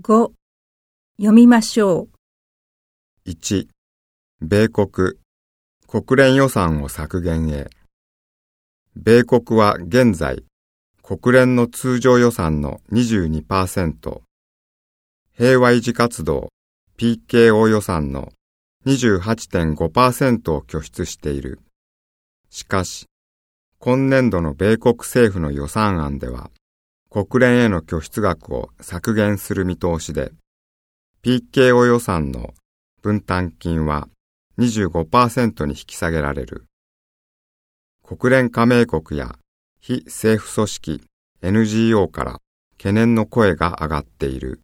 [0.00, 0.32] 5
[1.18, 2.08] 読みましょ
[3.26, 3.30] う。
[3.30, 3.68] 1、
[4.40, 5.18] 米国、
[5.86, 7.68] 国連予算を削減へ。
[8.96, 10.44] 米国は現在、
[11.02, 14.22] 国連の通常予算の22%、
[15.36, 16.48] 平和維持活動
[16.96, 18.32] PKO 予算の
[18.86, 21.60] 28.5%を拠出している。
[22.48, 23.04] しかし、
[23.78, 26.50] 今年度の米国政府の予算案では、
[27.14, 30.32] 国連への拠出額を削減する見通しで、
[31.22, 32.54] PKO 予算の
[33.02, 34.08] 分担金は
[34.58, 36.64] 25%に引き下げられる。
[38.02, 39.36] 国連加盟国や
[39.78, 41.02] 非政府組織
[41.42, 42.38] NGO から
[42.78, 44.62] 懸念の声が上がっている。